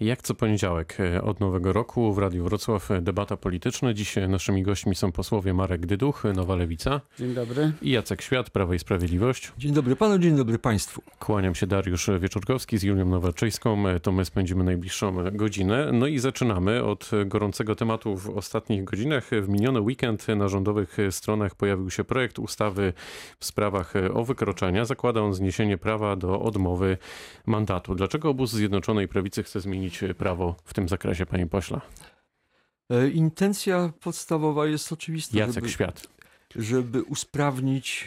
Jak 0.00 0.22
co 0.22 0.34
poniedziałek 0.34 0.96
e, 1.00 1.22
od 1.22 1.40
nowego 1.40 1.72
roku 1.72 2.12
w 2.12 2.18
Radiu 2.18 2.44
Wrocław 2.44 2.90
e, 2.90 3.00
debata 3.00 3.36
polityczna. 3.36 3.94
Dziś 3.94 4.14
naszymi 4.28 4.62
gośćmi 4.62 4.94
są 4.94 5.12
posłowie 5.12 5.54
Marek 5.54 5.86
Dyduch, 5.86 6.22
Nowa 6.34 6.56
Lewica 6.56 7.00
Dzień 7.18 7.34
dobry. 7.34 7.72
i 7.82 7.90
Jacek 7.90 8.22
Świat, 8.22 8.50
Prawo 8.50 8.74
i 8.74 8.78
Sprawiedliwość. 8.78 9.52
Dzień 9.58 9.72
dobry 9.72 9.96
panu, 9.96 10.18
dzień 10.18 10.36
dobry 10.36 10.58
państwu. 10.58 11.02
Kłaniam 11.18 11.54
się 11.54 11.66
Dariusz 11.66 12.10
Wieczorkowski 12.20 12.78
z 12.78 12.82
Julią 12.82 13.04
Nowaczyńską. 13.04 13.88
E, 13.88 14.00
To 14.00 14.12
my 14.12 14.24
spędzimy 14.24 14.64
najbliższą 14.64 15.14
godzinę. 15.32 15.90
No 15.92 16.06
i 16.06 16.18
zaczynamy 16.18 16.84
od 16.84 17.10
gorącego 17.26 17.74
tematu 17.74 18.16
w 18.16 18.30
ostatnich 18.30 18.84
godzinach. 18.84 19.30
W 19.42 19.48
miniony 19.48 19.80
weekend 19.80 20.28
na 20.28 20.48
rządowych 20.48 20.96
stronach 21.10 21.54
pojawił 21.54 21.90
się 21.90 22.04
projekt 22.04 22.38
ustawy 22.38 22.92
w 23.38 23.44
sprawach 23.44 23.94
o 24.14 24.24
wykroczenia. 24.24 24.84
Zakłada 24.84 25.20
on 25.20 25.34
zniesienie 25.34 25.78
prawa 25.78 26.16
do 26.16 26.40
odmowy 26.40 26.98
mandatu. 27.46 27.94
Dlaczego 27.94 28.28
obóz 28.30 28.50
Zjednoczonej 28.50 29.08
Prawicy 29.08 29.42
chce 29.42 29.60
zmienić 29.60 29.87
prawo 30.18 30.56
w 30.64 30.74
tym 30.74 30.88
zakresie, 30.88 31.26
panie 31.26 31.46
pośle? 31.46 31.80
E, 32.90 33.08
Intencja 33.08 33.92
podstawowa 34.00 34.66
jest 34.66 34.92
oczywista, 34.92 35.38
Jacek 35.38 35.54
żeby, 35.54 35.68
Świat. 35.68 36.08
żeby 36.56 37.02
usprawnić 37.02 38.06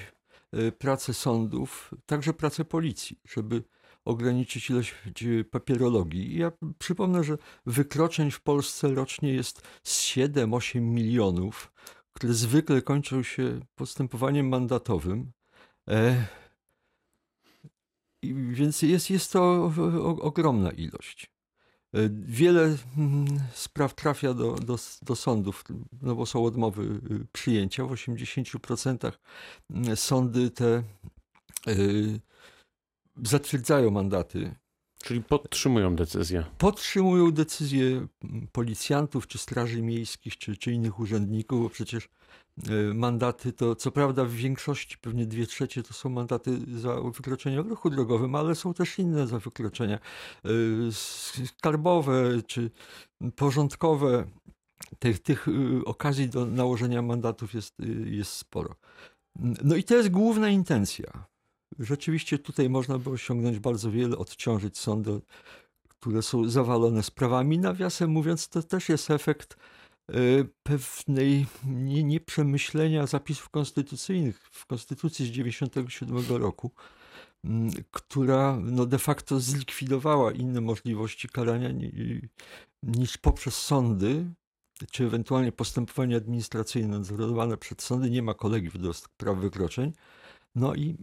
e, 0.51 0.71
pracę 0.71 1.13
sądów, 1.13 1.93
także 2.05 2.33
pracę 2.33 2.65
policji, 2.65 3.19
żeby 3.29 3.63
ograniczyć 4.05 4.69
ilość 4.69 4.93
e, 5.21 5.43
papierologii. 5.43 6.37
Ja 6.37 6.51
przypomnę, 6.79 7.23
że 7.23 7.37
wykroczeń 7.65 8.31
w 8.31 8.41
Polsce 8.41 8.93
rocznie 8.93 9.33
jest 9.33 9.61
z 9.83 10.03
7-8 10.03 10.81
milionów, 10.81 11.71
które 12.13 12.33
zwykle 12.33 12.81
kończą 12.81 13.23
się 13.23 13.59
postępowaniem 13.75 14.47
mandatowym. 14.49 15.31
E, 15.89 16.25
Więc 18.51 18.81
jest, 18.81 19.09
jest 19.09 19.31
to 19.31 19.71
ogromna 20.21 20.71
ilość. 20.71 21.30
E, 21.93 22.09
Wiele 22.09 22.77
mm, 22.97 23.25
spraw 23.53 23.95
trafia 23.95 24.33
do, 24.33 24.55
do, 24.55 24.77
do 25.01 25.15
sądów, 25.15 25.63
no 26.01 26.15
bo 26.15 26.25
są 26.25 26.45
odmowy 26.45 26.83
y, 26.83 27.27
przyjęcia. 27.31 27.85
W 27.85 27.91
80% 27.91 29.11
mm, 29.69 29.95
sądy 29.97 30.51
te 30.51 30.83
y, 31.67 32.19
zatwierdzają 33.23 33.91
mandaty, 33.91 34.55
Czyli 35.03 35.23
podtrzymują 35.23 35.95
decyzję. 35.95 36.45
podtrzymują 36.57 37.31
decyzje 37.31 37.85
mm, 38.23 38.47
policjantów, 38.51 39.27
czy 39.27 39.37
straży 39.37 39.81
miejskich, 39.81 40.37
czy, 40.37 40.57
czy 40.57 40.71
innych 40.71 40.99
urzędników, 40.99 41.61
bo 41.61 41.69
przecież 41.69 42.09
mandaty 42.93 43.53
to, 43.53 43.75
co 43.75 43.91
prawda 43.91 44.25
w 44.25 44.31
większości, 44.31 44.97
pewnie 44.97 45.25
dwie 45.25 45.47
trzecie 45.47 45.83
to 45.83 45.93
są 45.93 46.09
mandaty 46.09 46.79
za 46.79 47.01
wykroczenia 47.01 47.63
w 47.63 47.67
ruchu 47.67 47.89
drogowym, 47.89 48.35
ale 48.35 48.55
są 48.55 48.73
też 48.73 48.99
inne 48.99 49.27
za 49.27 49.39
wykroczenia 49.39 49.99
y, 50.45 50.89
skarbowe, 51.45 52.41
czy 52.47 52.71
porządkowe. 53.35 54.25
Tych, 54.99 55.19
tych 55.19 55.47
y, 55.47 55.85
okazji 55.85 56.29
do 56.29 56.45
nałożenia 56.45 57.01
mandatów 57.01 57.53
jest, 57.53 57.79
y, 57.79 58.09
jest 58.09 58.31
sporo. 58.31 58.75
No 59.63 59.75
i 59.75 59.83
to 59.83 59.95
jest 59.95 60.09
główna 60.09 60.49
intencja. 60.49 61.25
Rzeczywiście 61.79 62.39
tutaj 62.39 62.69
można 62.69 62.97
by 62.97 63.09
osiągnąć 63.09 63.59
bardzo 63.59 63.91
wiele, 63.91 64.17
odciążyć 64.17 64.77
sądy, 64.77 65.21
które 65.87 66.21
są 66.21 66.49
zawalone 66.49 67.03
sprawami. 67.03 67.59
Nawiasem 67.59 68.09
mówiąc, 68.09 68.47
to 68.47 68.63
też 68.63 68.89
jest 68.89 69.11
efekt 69.11 69.57
pewnej 70.63 71.45
nie, 71.65 72.03
nieprzemyślenia 72.03 73.07
zapisów 73.07 73.49
konstytucyjnych 73.49 74.49
w 74.51 74.65
Konstytucji 74.65 75.25
z 75.25 75.29
1997 75.29 76.37
roku, 76.37 76.71
mm, 77.43 77.71
która 77.91 78.57
no 78.63 78.85
de 78.85 78.99
facto 78.99 79.39
zlikwidowała 79.39 80.31
inne 80.31 80.61
możliwości 80.61 81.29
karania 81.29 81.71
ni- 81.71 82.21
niż 82.83 83.17
poprzez 83.17 83.55
sądy, 83.55 84.25
czy 84.91 85.03
ewentualnie 85.05 85.51
postępowania 85.51 86.17
administracyjne 86.17 86.97
nadzorowane 86.97 87.57
przed 87.57 87.81
sądy. 87.81 88.09
Nie 88.09 88.21
ma 88.21 88.33
kolegiów 88.33 88.81
do 88.81 88.93
spraw 88.93 89.37
wykroczeń. 89.37 89.93
No 90.55 90.75
i, 90.75 90.97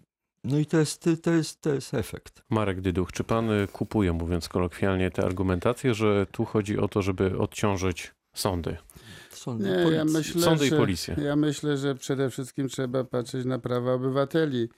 no 0.44 0.58
i 0.58 0.66
to, 0.66 0.78
jest, 0.78 1.08
to, 1.22 1.30
jest, 1.30 1.60
to 1.60 1.74
jest 1.74 1.94
efekt. 1.94 2.42
Marek 2.50 2.80
Dyduch, 2.80 3.12
czy 3.12 3.24
pan 3.24 3.50
y, 3.50 3.68
kupuje, 3.72 4.12
mówiąc 4.12 4.48
kolokwialnie, 4.48 5.10
tę 5.10 5.24
argumentację, 5.24 5.94
że 5.94 6.26
tu 6.32 6.44
chodzi 6.44 6.78
o 6.78 6.88
to, 6.88 7.02
żeby 7.02 7.38
odciążyć 7.38 8.14
sądy? 8.34 8.76
Sądy, 9.30 9.64
Nie, 9.64 9.90
ja 9.96 10.04
myślę, 10.04 10.42
Sądy 10.42 10.66
i 10.66 10.70
że, 10.70 10.76
policję. 10.76 11.16
ja 11.24 11.36
myślę, 11.36 11.76
że 11.76 11.94
przede 11.94 12.30
wszystkim 12.30 12.68
trzeba 12.68 13.04
patrzeć 13.04 13.44
na 13.44 13.58
prawa 13.58 13.92
obywateli. 13.92 14.68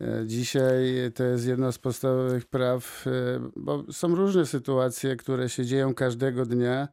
E, 0.00 0.26
Dzisiaj 0.26 0.84
to 1.14 1.24
jest 1.24 1.46
jedno 1.46 1.72
z 1.72 1.78
podstawowych 1.78 2.46
praw, 2.46 3.04
e, 3.06 3.10
bo 3.56 3.84
są 3.92 4.14
różne 4.14 4.46
sytuacje, 4.46 5.16
które 5.16 5.48
się 5.48 5.64
dzieją 5.64 5.94
każdego 5.94 6.46
dnia. 6.46 6.88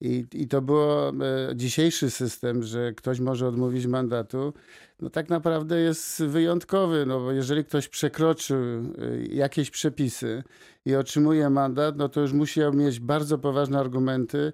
I, 0.00 0.24
I 0.32 0.48
to 0.48 0.62
było 0.62 1.08
e, 1.10 1.12
dzisiejszy 1.56 2.10
system, 2.10 2.62
że 2.62 2.92
ktoś 2.92 3.20
może 3.20 3.48
odmówić 3.48 3.86
mandatu, 3.86 4.52
no 5.00 5.10
tak 5.10 5.28
naprawdę 5.28 5.80
jest 5.80 6.22
wyjątkowy, 6.24 7.06
no 7.06 7.20
bo 7.20 7.32
jeżeli 7.32 7.64
ktoś 7.64 7.88
przekroczył 7.88 8.58
e, 8.58 8.82
jakieś 9.30 9.70
przepisy 9.70 10.42
i 10.84 10.94
otrzymuje 10.94 11.50
mandat, 11.50 11.96
no 11.96 12.08
to 12.08 12.20
już 12.20 12.32
musiał 12.32 12.72
mieć 12.72 13.00
bardzo 13.00 13.38
poważne 13.38 13.78
argumenty, 13.78 14.52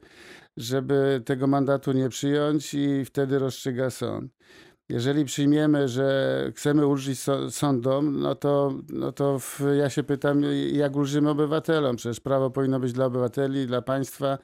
żeby 0.58 1.22
tego 1.24 1.46
mandatu 1.46 1.92
nie 1.92 2.08
przyjąć 2.08 2.74
i 2.74 3.04
wtedy 3.04 3.38
rozstrzyga 3.38 3.90
sąd. 3.90 4.32
Jeżeli 4.88 5.24
przyjmiemy, 5.24 5.88
że 5.88 6.52
chcemy 6.56 6.86
ulżyć 6.86 7.18
sądom, 7.50 8.20
no 8.20 8.34
to, 8.34 8.74
no 8.88 9.12
to 9.12 9.38
w, 9.38 9.60
ja 9.78 9.90
się 9.90 10.02
pytam, 10.02 10.42
jak 10.72 10.96
ulżymy 10.96 11.30
obywatelom? 11.30 11.96
Przecież 11.96 12.20
prawo 12.20 12.50
powinno 12.50 12.80
być 12.80 12.92
dla 12.92 13.06
obywateli, 13.06 13.66
dla 13.66 13.82
państwa. 13.82 14.38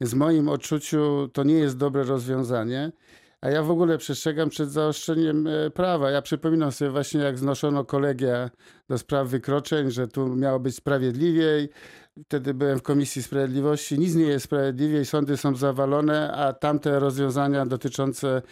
W 0.00 0.14
moim 0.14 0.48
odczuciu 0.48 1.28
to 1.32 1.44
nie 1.44 1.54
jest 1.54 1.76
dobre 1.76 2.04
rozwiązanie. 2.04 2.92
A 3.40 3.50
ja 3.50 3.62
w 3.62 3.70
ogóle 3.70 3.98
przestrzegam 3.98 4.48
przed 4.48 4.70
zaostrzeniem 4.70 5.46
e, 5.46 5.70
prawa. 5.70 6.10
Ja 6.10 6.22
przypominam 6.22 6.72
sobie 6.72 6.90
właśnie, 6.90 7.20
jak 7.20 7.38
znoszono 7.38 7.84
kolegia 7.84 8.50
do 8.88 8.98
spraw 8.98 9.28
wykroczeń, 9.28 9.90
że 9.90 10.08
tu 10.08 10.36
miało 10.36 10.60
być 10.60 10.76
sprawiedliwiej. 10.76 11.68
Wtedy 12.24 12.54
byłem 12.54 12.78
w 12.78 12.82
Komisji 12.82 13.22
Sprawiedliwości. 13.22 13.98
Nic 13.98 14.14
nie 14.14 14.24
jest 14.24 14.44
sprawiedliwiej, 14.44 15.04
sądy 15.04 15.36
są 15.36 15.56
zawalone, 15.56 16.32
a 16.32 16.52
tamte 16.52 17.00
rozwiązania 17.00 17.66
dotyczące 17.66 18.42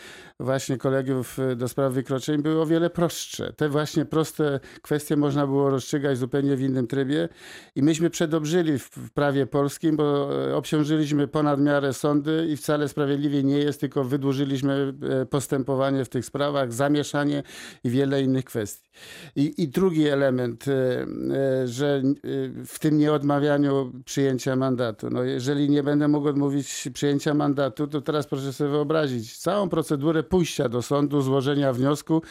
właśnie 0.41 0.77
kolegiów 0.77 1.39
y, 1.39 1.57
do 1.57 1.69
spraw 1.69 1.93
wykroczeń 1.93 2.43
były 2.43 2.63
o 2.63 2.67
wiele 2.67 2.91
prostsze. 2.91 3.53
Te 3.53 3.69
właśnie 3.69 4.05
proste 4.05 4.61
kwestie 4.83 5.17
można 5.17 5.47
było 5.47 5.71
rozstrzygać 5.71 6.19
zupełnie 6.19 6.57
w 6.57 6.61
innym 6.61 6.87
trybie 6.87 7.29
i 7.75 7.83
myśmy 7.83 8.11
przedobrzyli 8.11 8.79
w 8.79 9.11
prawie 9.15 9.47
polskim, 9.47 9.97
bo 9.97 10.31
e, 10.49 10.57
obciążyliśmy 10.57 11.29
ponad 11.29 11.61
miarę 11.61 11.93
sądy 11.93 12.47
i 12.51 12.57
wcale 12.57 12.89
sprawiedliwie 12.89 13.43
nie 13.43 13.59
jest, 13.59 13.81
tylko 13.81 14.05
wydłużyliśmy 14.05 14.95
e, 15.23 15.27
postępowanie 15.27 16.05
w 16.05 16.09
tych 16.09 16.25
sprawach, 16.25 16.73
zamieszanie 16.73 17.43
i 17.85 17.91
wiele 17.91 18.23
innych 18.23 18.45
kwestii. 18.45 18.91
I, 19.37 19.63
i 19.63 19.69
drugi 19.69 20.09
element, 20.09 20.65
e, 20.69 21.07
że 21.69 22.03
w 22.67 22.79
tym 22.79 22.99
nieodmawianiu 23.59 24.03
przyjęcia 24.05 24.57
mandatu. 24.57 25.11
No 25.11 25.23
jeżeli 25.23 25.71
nie 25.71 25.83
będę 25.83 26.09
mógł 26.09 26.29
odmówić 26.29 26.89
przyjęcia 26.95 27.35
mandatu, 27.35 27.87
to 27.87 28.01
teraz 28.01 28.27
proszę 28.27 28.53
sobie 28.53 28.71
wyobrazić 28.71 29.39
całą 29.39 29.69
procedurę 29.69 30.23
pójścia 30.23 30.69
do 30.69 30.83
sądu, 30.83 31.23
złożenia 31.23 31.73
wniosku, 31.73 32.23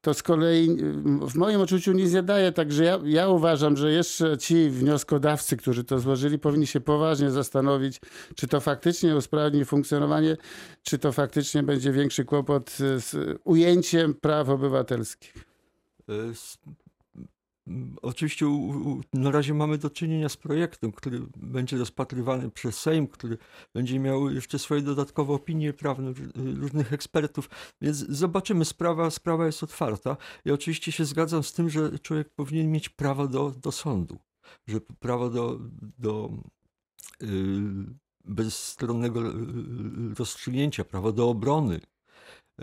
to 0.00 0.14
z 0.14 0.22
kolei 0.22 0.70
y, 0.70 1.26
w 1.26 1.34
moim 1.34 1.60
odczuciu 1.60 1.92
nic 1.92 2.12
nie 2.12 2.22
daje. 2.22 2.52
Także 2.52 2.84
ja, 2.84 2.98
ja 3.04 3.28
uważam, 3.28 3.76
że 3.76 3.92
jeszcze 3.92 4.38
ci 4.38 4.70
wnioskodawcy, 4.70 5.56
którzy 5.56 5.84
to 5.84 5.98
złożyli, 5.98 6.38
powinni 6.38 6.66
się 6.66 6.80
poważnie 6.80 7.30
zastanowić, 7.30 8.00
czy 8.34 8.48
to 8.48 8.60
faktycznie 8.60 9.16
usprawni 9.16 9.64
funkcjonowanie, 9.64 10.36
czy 10.82 10.98
to 10.98 11.12
faktycznie 11.12 11.62
będzie 11.62 11.92
większy 11.92 12.24
kłopot 12.24 12.70
y, 12.80 13.00
z 13.00 13.38
ujęciem 13.44 14.14
praw 14.14 14.48
obywatelskich. 14.48 15.34
Oczywiście 18.02 18.46
u, 18.46 18.68
u, 18.90 19.00
na 19.12 19.30
razie 19.30 19.54
mamy 19.54 19.78
do 19.78 19.90
czynienia 19.90 20.28
z 20.28 20.36
projektem, 20.36 20.92
który 20.92 21.20
będzie 21.36 21.78
rozpatrywany 21.78 22.50
przez 22.50 22.78
Sejm, 22.78 23.06
który 23.06 23.38
będzie 23.74 23.98
miał 23.98 24.30
jeszcze 24.30 24.58
swoje 24.58 24.82
dodatkowe 24.82 25.32
opinie 25.32 25.72
prawne 25.72 26.12
różnych 26.34 26.92
ekspertów, 26.92 27.50
więc 27.80 27.96
zobaczymy. 27.96 28.64
Sprawa, 28.64 29.10
sprawa 29.10 29.46
jest 29.46 29.62
otwarta. 29.62 30.16
Ja 30.44 30.54
oczywiście 30.54 30.92
się 30.92 31.04
zgadzam 31.04 31.42
z 31.42 31.52
tym, 31.52 31.70
że 31.70 31.98
człowiek 31.98 32.28
powinien 32.28 32.72
mieć 32.72 32.88
prawo 32.88 33.28
do, 33.28 33.50
do 33.50 33.72
sądu, 33.72 34.18
że 34.66 34.80
prawo 34.80 35.30
do, 35.30 35.58
do 35.98 36.30
y, 37.22 37.26
bezstronnego 38.24 39.28
y, 39.28 39.34
rozstrzygnięcia, 40.18 40.84
prawo 40.84 41.12
do 41.12 41.28
obrony. 41.28 41.80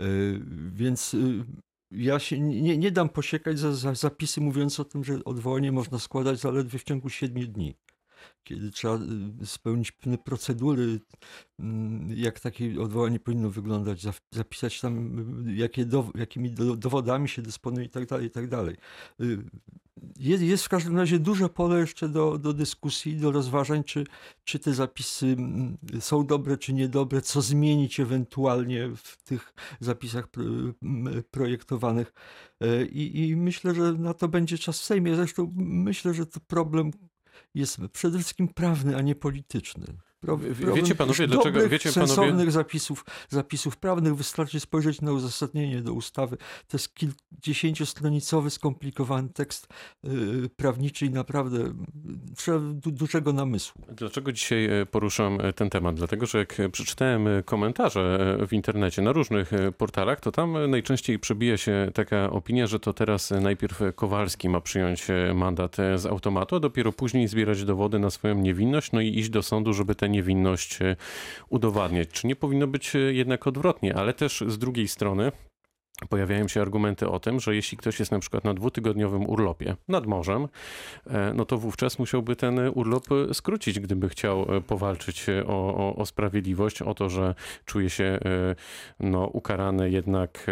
Y, 0.00 0.40
Więc 0.72 1.14
y, 1.14 1.44
ja 1.90 2.18
się 2.18 2.40
nie, 2.40 2.78
nie 2.78 2.90
dam 2.90 3.08
posiekać 3.08 3.58
za, 3.58 3.74
za 3.74 3.94
zapisy 3.94 4.40
mówiące 4.40 4.82
o 4.82 4.84
tym, 4.84 5.04
że 5.04 5.24
odwołanie 5.24 5.72
można 5.72 5.98
składać 5.98 6.38
zaledwie 6.40 6.78
w 6.78 6.84
ciągu 6.84 7.08
7 7.08 7.52
dni. 7.52 7.76
Kiedy 8.44 8.70
trzeba 8.70 8.94
y, 9.42 9.46
spełnić 9.46 9.92
pewne 9.92 10.18
procedury, 10.18 11.00
mm, 11.58 12.10
jak 12.16 12.40
takie 12.40 12.80
odwołanie 12.80 13.20
powinno 13.20 13.50
wyglądać, 13.50 14.04
zap- 14.04 14.20
zapisać 14.30 14.80
tam, 14.80 15.18
y, 15.48 15.54
jakie 15.54 15.86
dow- 15.86 16.16
jakimi 16.18 16.50
do- 16.50 16.76
dowodami 16.76 17.28
się 17.28 17.42
dysponuje 17.42 17.86
i 17.86 17.90
tak 17.90 18.06
dalej, 18.06 18.26
i 18.26 18.30
tak 18.30 18.48
dalej. 18.48 18.76
Y, 19.20 19.38
Jest, 20.16 20.42
jest 20.42 20.64
w 20.64 20.68
każdym 20.68 20.96
razie 20.96 21.18
duże 21.18 21.48
pole 21.48 21.80
jeszcze 21.80 22.08
do, 22.08 22.38
do 22.38 22.52
dyskusji, 22.52 23.16
do 23.16 23.32
rozważań, 23.32 23.84
czy, 23.84 24.04
czy 24.44 24.58
te 24.58 24.74
zapisy 24.74 25.26
mm, 25.26 25.76
są 26.00 26.26
dobre, 26.26 26.56
czy 26.58 26.72
niedobre, 26.72 27.20
co 27.22 27.42
zmienić 27.42 28.00
ewentualnie 28.00 28.90
w 28.96 29.16
tych 29.24 29.54
zapisach 29.80 30.28
projektowanych. 31.30 32.12
E, 32.60 32.84
I, 32.84 33.28
I 33.28 33.36
myślę, 33.36 33.74
że 33.74 33.92
na 33.92 34.14
to 34.14 34.28
będzie 34.28 34.58
czas 34.58 34.80
w 34.80 34.84
Sejmie. 34.84 35.16
Zresztą 35.16 35.52
myślę, 35.56 36.14
że 36.14 36.26
to 36.26 36.40
problem 36.40 36.90
jest 37.58 37.78
przede 37.92 38.18
wszystkim 38.18 38.48
prawny, 38.48 38.96
a 38.96 39.00
nie 39.00 39.14
polityczny. 39.14 39.86
Problem 40.20 40.54
wiecie 40.54 40.94
panowie, 40.94 41.26
dlaczego- 41.26 41.44
dobrych, 41.44 41.68
wiecie 41.70 41.88
panowie- 41.92 42.06
sensownych 42.06 42.50
zapisów, 42.52 43.04
zapisów 43.28 43.76
prawnych. 43.76 44.16
Wystarczy 44.16 44.60
spojrzeć 44.60 45.00
na 45.00 45.12
uzasadnienie 45.12 45.82
do 45.82 45.92
ustawy. 45.92 46.36
To 46.68 46.76
jest 46.76 46.94
kilkudziesięciostronicowy, 46.94 48.50
skomplikowany 48.50 49.28
tekst 49.28 49.68
yy, 50.02 50.48
prawniczy 50.56 51.06
i 51.06 51.10
naprawdę 51.10 51.72
trzeba 52.36 52.58
du- 52.58 52.90
dużego 52.90 53.32
namysłu. 53.32 53.82
Dlaczego 53.92 54.32
dzisiaj 54.32 54.64
e, 54.80 54.86
poruszam 54.86 55.40
e, 55.40 55.52
ten 55.52 55.70
temat? 55.70 55.94
Dlatego, 55.96 56.26
że 56.26 56.38
jak 56.38 56.60
e, 56.60 56.68
przeczytałem 56.68 57.26
komentarze 57.44 58.38
w 58.48 58.52
internecie 58.52 59.02
na 59.02 59.12
różnych 59.12 59.50
portalach, 59.78 60.20
to 60.20 60.32
tam 60.32 60.70
najczęściej 60.70 61.18
przebija 61.18 61.56
się 61.56 61.90
taka 61.94 62.30
opinia, 62.30 62.66
że 62.66 62.80
to 62.80 62.92
teraz 62.92 63.30
najpierw 63.30 63.80
Kowalski 63.94 64.48
ma 64.48 64.60
przyjąć 64.60 65.06
mandat 65.34 65.76
z 65.96 66.06
automatu, 66.06 66.56
a 66.56 66.60
dopiero 66.60 66.92
później 66.92 67.28
zbierać 67.48 67.64
dowody 67.64 67.98
na 67.98 68.10
swoją 68.10 68.34
niewinność, 68.34 68.92
no 68.92 69.00
i 69.00 69.18
iść 69.18 69.30
do 69.30 69.42
sądu, 69.42 69.72
żeby 69.72 69.94
tę 69.94 70.08
niewinność 70.08 70.82
e, 70.82 70.96
udowadniać. 71.48 72.08
Czy 72.08 72.26
nie 72.26 72.36
powinno 72.36 72.66
być 72.66 72.96
e, 72.96 72.98
jednak 72.98 73.46
odwrotnie? 73.46 73.94
Ale 73.94 74.12
też 74.12 74.44
z 74.46 74.58
drugiej 74.58 74.88
strony 74.88 75.32
pojawiają 76.08 76.48
się 76.48 76.60
argumenty 76.60 77.08
o 77.08 77.20
tym, 77.20 77.40
że 77.40 77.54
jeśli 77.54 77.78
ktoś 77.78 77.98
jest 77.98 78.12
na 78.12 78.18
przykład 78.18 78.44
na 78.44 78.54
dwutygodniowym 78.54 79.26
urlopie 79.26 79.76
nad 79.88 80.06
morzem, 80.06 80.48
e, 81.06 81.32
no 81.34 81.44
to 81.44 81.58
wówczas 81.58 81.98
musiałby 81.98 82.36
ten 82.36 82.60
urlop 82.74 83.04
skrócić, 83.32 83.80
gdyby 83.80 84.08
chciał 84.08 84.46
powalczyć 84.66 85.26
o, 85.46 85.74
o, 85.74 85.96
o 85.96 86.06
sprawiedliwość, 86.06 86.82
o 86.82 86.94
to, 86.94 87.10
że 87.10 87.34
czuje 87.64 87.90
się 87.90 88.18
no, 89.00 89.26
ukarany 89.26 89.90
jednak 89.90 90.46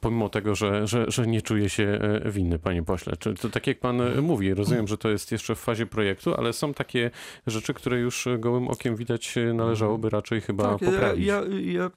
pomimo 0.00 0.28
tego, 0.28 0.54
że, 0.54 0.86
że, 0.86 1.04
że 1.08 1.26
nie 1.26 1.42
czuje 1.42 1.68
się 1.68 1.84
e, 2.24 2.30
winny, 2.30 2.58
panie 2.58 2.82
pośle. 2.82 3.16
Czy 3.16 3.34
to 3.34 3.48
tak 3.48 3.66
jak 3.66 3.80
pan 3.80 4.00
e, 4.00 4.20
mówi, 4.20 4.54
rozumiem, 4.54 4.88
że 4.88 4.98
to 4.98 5.08
jest 5.10 5.32
jeszcze 5.32 5.54
w 5.54 5.58
fazie 5.58 5.86
projektu, 5.86 6.34
ale 6.34 6.52
są 6.52 6.74
takie 6.74 7.10
rzeczy, 7.46 7.74
które 7.74 8.00
już 8.00 8.28
gołym 8.38 8.68
okiem 8.68 8.96
widać 8.96 9.38
e, 9.38 9.54
należałoby 9.54 10.10
raczej 10.10 10.40
chyba 10.40 10.64
Tak, 10.72 10.82
ja, 10.82 10.90
poprawić. 10.90 11.26
ja, 11.26 11.42
ja 11.60 11.90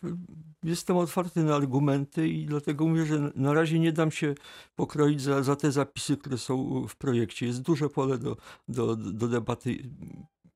jestem 0.63 0.97
otwarty 0.97 1.43
na 1.43 1.55
argumenty 1.55 2.27
i 2.27 2.45
dlatego 2.45 2.87
mówię, 2.87 3.05
że 3.05 3.31
na 3.35 3.53
razie 3.53 3.79
nie 3.79 3.91
dam 3.91 4.11
się 4.11 4.35
pokroić 4.75 5.21
za, 5.21 5.43
za 5.43 5.55
te 5.55 5.71
zapisy, 5.71 6.17
które 6.17 6.37
są 6.37 6.85
w 6.87 6.95
projekcie. 6.95 7.45
Jest 7.45 7.61
duże 7.61 7.89
pole 7.89 8.17
do, 8.17 8.37
do, 8.67 8.95
do 8.95 9.27
debaty. 9.27 9.89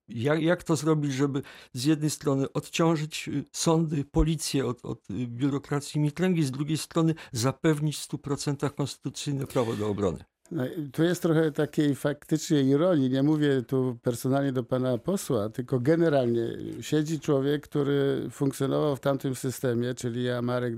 Jak, 0.10 0.42
jak 0.42 0.64
to 0.64 0.76
zrobić, 0.76 1.14
żeby 1.14 1.42
z 1.74 1.86
jednej 1.86 2.10
strony 2.10 2.54
odciążyć 2.54 3.28
y, 3.28 3.44
sądy, 3.52 4.06
policję 4.06 4.66
od, 4.66 4.86
od 4.86 5.10
y, 5.10 5.14
biurokracji 5.28 6.02
mitręgi, 6.02 6.44
z 6.44 6.52
drugiej 6.52 6.78
strony 6.78 7.16
zapewnić 7.32 7.98
w 7.98 8.08
100% 8.08 8.76
konstytucyjne 8.76 9.48
prawo 9.48 9.74
do 9.74 9.88
obrony. 9.88 10.24
No, 10.52 10.68
i 10.68 10.90
tu 10.90 11.04
jest 11.04 11.22
trochę 11.22 11.52
takiej 11.52 11.96
faktycznie 11.96 12.62
ironii. 12.62 13.10
Nie 13.10 13.24
mówię 13.24 13.62
tu 13.68 13.98
personalnie 14.02 14.52
do 14.52 14.64
pana 14.64 14.98
posła, 14.98 15.50
tylko 15.50 15.80
generalnie 15.80 16.48
siedzi 16.82 17.20
człowiek, 17.20 17.64
który 17.64 18.28
funkcjonował 18.32 18.96
w 18.96 19.00
tamtym 19.00 19.36
systemie, 19.36 19.94
czyli 19.94 20.24
ja, 20.24 20.42
Marek. 20.42 20.76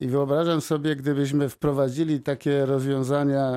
I 0.00 0.08
wyobrażam 0.08 0.60
sobie, 0.60 0.96
gdybyśmy 0.96 1.48
wprowadzili 1.48 2.20
takie 2.20 2.66
rozwiązania, 2.66 3.52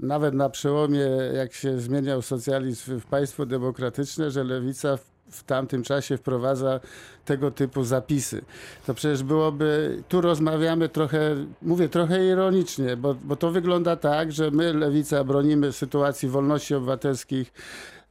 nawet 0.00 0.34
na 0.34 0.50
przełomie, 0.50 1.06
jak 1.34 1.52
się 1.52 1.80
zmieniał 1.80 2.22
socjalizm 2.22 3.00
w 3.00 3.06
państwo 3.06 3.46
demokratyczne, 3.46 4.30
że 4.30 4.44
lewica 4.44 4.96
w, 4.96 5.04
w 5.30 5.44
tamtym 5.44 5.82
czasie 5.82 6.16
wprowadza 6.16 6.80
tego 7.24 7.50
typu 7.50 7.84
zapisy. 7.84 8.42
To 8.86 8.94
przecież 8.94 9.22
byłoby, 9.22 10.02
tu 10.08 10.20
rozmawiamy 10.20 10.88
trochę, 10.88 11.36
mówię 11.62 11.88
trochę 11.88 12.26
ironicznie, 12.26 12.96
bo, 12.96 13.14
bo 13.24 13.36
to 13.36 13.50
wygląda 13.50 13.96
tak, 13.96 14.32
że 14.32 14.50
my, 14.50 14.74
lewica, 14.74 15.24
bronimy 15.24 15.72
sytuacji 15.72 16.28
wolności 16.28 16.74
obywatelskich 16.74 17.52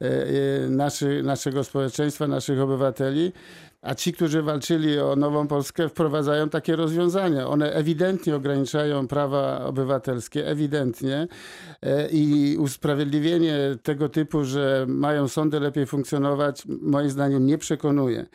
e, 0.00 0.06
e, 0.06 0.68
naszy, 0.68 1.22
naszego 1.22 1.64
społeczeństwa, 1.64 2.26
naszych 2.26 2.60
obywateli. 2.60 3.32
A 3.82 3.94
ci, 3.94 4.12
którzy 4.12 4.42
walczyli 4.42 4.98
o 4.98 5.16
nową 5.16 5.46
Polskę, 5.46 5.88
wprowadzają 5.88 6.48
takie 6.48 6.76
rozwiązania. 6.76 7.46
One 7.46 7.72
ewidentnie 7.72 8.36
ograniczają 8.36 9.08
prawa 9.08 9.64
obywatelskie, 9.64 10.46
ewidentnie. 10.46 11.28
E, 11.82 12.08
I 12.08 12.56
usprawiedliwienie 12.58 13.58
tego 13.82 14.08
typu, 14.08 14.44
że 14.44 14.84
mają 14.88 15.28
sądy 15.28 15.60
lepiej 15.60 15.86
funkcjonować, 15.86 16.62
moim 16.66 17.10
zdaniem 17.10 17.46
nie 17.46 17.58
przekonuje. 17.58 18.26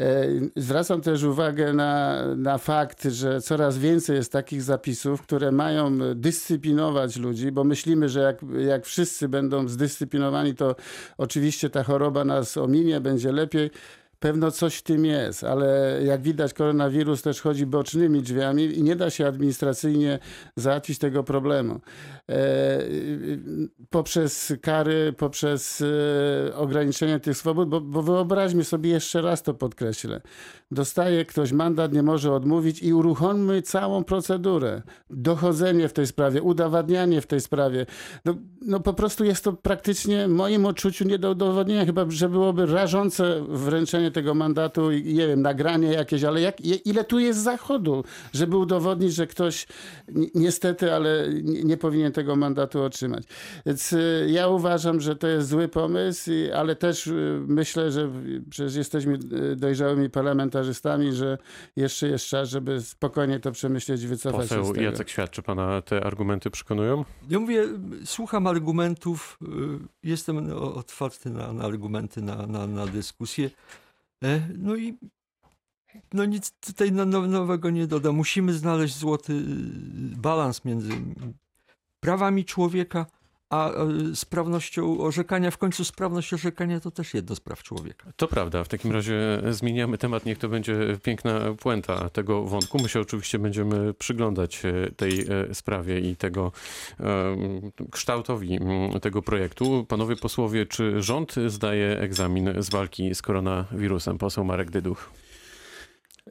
E, 0.00 0.26
Zwracam 0.56 1.00
też 1.00 1.22
uwagę 1.22 1.72
na, 1.72 2.24
na 2.36 2.58
fakt, 2.58 3.04
że 3.04 3.40
coraz 3.40 3.78
więcej 3.78 4.16
jest 4.16 4.32
takich 4.32 4.62
zapisów, 4.62 5.22
które 5.22 5.52
mają 5.52 5.98
dyscyplinować 6.14 7.16
ludzi, 7.16 7.52
bo 7.52 7.64
myślimy, 7.64 8.08
że 8.08 8.20
jak, 8.20 8.40
jak 8.66 8.86
wszyscy 8.86 9.28
będą 9.28 9.68
zdyscyplinowani, 9.68 10.54
to 10.54 10.76
oczywiście 11.18 11.70
ta 11.70 11.82
choroba 11.82 12.24
nas 12.24 12.56
ominie, 12.56 13.00
będzie 13.00 13.32
lepiej. 13.32 13.70
Pewno 14.20 14.50
coś 14.50 14.76
w 14.76 14.82
tym 14.82 15.04
jest, 15.04 15.44
ale 15.44 16.00
jak 16.04 16.22
widać, 16.22 16.54
koronawirus 16.54 17.22
też 17.22 17.40
chodzi 17.40 17.66
bocznymi 17.66 18.22
drzwiami 18.22 18.64
i 18.64 18.82
nie 18.82 18.96
da 18.96 19.10
się 19.10 19.26
administracyjnie 19.26 20.18
załatwić 20.56 20.98
tego 20.98 21.24
problemu. 21.24 21.80
E, 22.28 22.78
poprzez 23.90 24.52
kary, 24.62 25.12
poprzez 25.12 25.84
e, 26.50 26.56
ograniczenie 26.56 27.20
tych 27.20 27.36
swobód, 27.36 27.68
bo, 27.68 27.80
bo 27.80 28.02
wyobraźmy 28.02 28.64
sobie 28.64 28.90
jeszcze 28.90 29.22
raz 29.22 29.42
to 29.42 29.54
podkreślę. 29.54 30.20
Dostaje 30.70 31.24
ktoś 31.24 31.52
mandat, 31.52 31.92
nie 31.92 32.02
może 32.02 32.32
odmówić 32.32 32.82
i 32.82 32.92
uruchommy 32.92 33.62
całą 33.62 34.04
procedurę. 34.04 34.82
Dochodzenie 35.10 35.88
w 35.88 35.92
tej 35.92 36.06
sprawie, 36.06 36.42
udowadnianie 36.42 37.20
w 37.20 37.26
tej 37.26 37.40
sprawie. 37.40 37.86
No, 38.24 38.34
no 38.60 38.80
po 38.80 38.94
prostu 38.94 39.24
jest 39.24 39.44
to 39.44 39.52
praktycznie 39.52 40.28
w 40.28 40.30
moim 40.30 40.66
odczuciu 40.66 41.04
nie 41.04 41.18
do 41.18 41.30
udowodnienia. 41.30 41.86
Chyba, 41.86 42.04
że 42.08 42.28
byłoby 42.28 42.66
rażące 42.66 43.44
wręczenie 43.48 44.07
tego 44.10 44.34
mandatu 44.34 44.92
i 44.92 45.14
nie 45.14 45.26
wiem, 45.26 45.42
nagranie 45.42 45.88
jakieś, 45.92 46.24
ale 46.24 46.40
jak, 46.40 46.60
ile 46.60 47.04
tu 47.04 47.18
jest 47.18 47.40
zachodu, 47.42 48.04
żeby 48.32 48.56
udowodnić, 48.56 49.14
że 49.14 49.26
ktoś 49.26 49.66
ni- 50.08 50.30
niestety, 50.34 50.92
ale 50.94 51.28
nie, 51.42 51.64
nie 51.64 51.76
powinien 51.76 52.12
tego 52.12 52.36
mandatu 52.36 52.82
otrzymać. 52.82 53.24
Więc 53.66 53.92
y, 53.92 54.26
ja 54.30 54.48
uważam, 54.48 55.00
że 55.00 55.16
to 55.16 55.26
jest 55.26 55.48
zły 55.48 55.68
pomysł, 55.68 56.30
ale 56.56 56.76
też 56.76 57.06
y, 57.06 57.40
myślę, 57.46 57.92
że 57.92 58.10
przecież 58.50 58.74
jesteśmy 58.74 59.18
y, 59.52 59.56
dojrzałymi 59.56 60.10
parlamentarzystami, 60.10 61.12
że 61.12 61.38
jeszcze 61.76 62.08
jest 62.08 62.26
czas, 62.26 62.48
żeby 62.48 62.80
spokojnie 62.82 63.40
to 63.40 63.52
przemyśleć 63.52 64.02
i 64.02 64.06
wycofać 64.06 64.48
się 64.48 64.54
z 64.54 64.58
Poseł 64.58 64.74
tego. 64.74 64.84
Jacek 64.84 65.08
Świat, 65.08 65.30
czy 65.30 65.42
pana 65.42 65.82
te 65.82 66.04
argumenty 66.04 66.50
przekonują? 66.50 67.04
Ja 67.30 67.40
mówię, 67.40 67.64
słucham 68.04 68.46
argumentów, 68.46 69.38
jestem 70.02 70.52
otwarty 70.52 71.30
na, 71.30 71.52
na 71.52 71.64
argumenty, 71.64 72.22
na, 72.22 72.46
na, 72.46 72.66
na 72.66 72.86
dyskusję. 72.86 73.50
E, 74.24 74.40
No 74.58 74.76
i 74.76 74.98
no 76.12 76.24
nic 76.24 76.50
tutaj 76.60 76.92
no- 76.92 77.04
no- 77.04 77.26
nowego 77.26 77.70
nie 77.70 77.86
dodam. 77.86 78.16
Musimy 78.16 78.52
znaleźć 78.52 78.96
złoty 78.96 79.32
y, 79.32 80.16
balans 80.16 80.64
między 80.64 80.92
prawami 82.00 82.44
człowieka 82.44 83.06
a 83.50 83.70
e, 83.70 83.74
sprawnością 84.14 85.00
orzekania. 85.00 85.50
W 85.50 85.58
końcu 85.58 85.84
sprawność 85.84 86.34
orzekania 86.34 86.80
to 86.80 86.90
też 86.90 87.14
jedno 87.14 87.36
z 87.36 87.40
praw 87.40 87.62
człowieka. 87.62 88.12
To 88.16 88.28
prawda, 88.28 88.64
w 88.64 88.68
takim 88.68 88.92
razie 88.92 89.42
zmieniamy 89.50 89.98
temat, 89.98 90.26
niech 90.26 90.38
to 90.38 90.48
będzie 90.48 90.76
piękna 91.02 91.40
puenta 91.60 92.10
tego 92.10 92.44
wątku. 92.44 92.82
My 92.82 92.88
się 92.88 93.00
oczywiście 93.00 93.38
będziemy 93.38 93.94
przyglądać 93.94 94.62
e, 94.64 94.90
tej 94.96 95.20
e, 95.20 95.54
sprawie 95.54 96.00
i 96.00 96.16
tego 96.16 96.52
kształtowi 97.90 98.58
tego 99.02 99.22
projektu. 99.22 99.86
Panowie 99.88 100.16
posłowie, 100.16 100.66
czy 100.66 101.02
rząd 101.02 101.34
zdaje 101.46 101.98
egzamin 102.00 102.50
z 102.58 102.70
walki 102.70 103.14
z 103.14 103.22
koronawirusem? 103.22 104.18
Poseł 104.18 104.44
Marek 104.44 104.70
Dyduch. 104.70 105.10